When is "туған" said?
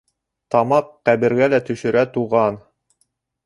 2.19-2.61